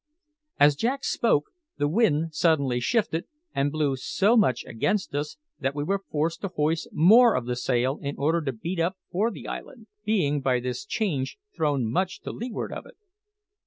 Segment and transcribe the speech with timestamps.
[0.59, 5.83] As Jack spoke, the wind suddenly shifted and blew so much against us that we
[5.83, 9.47] were forced to hoist more of the sail in order to beat up for the
[9.47, 12.97] island, being by this change thrown much to leeward of it.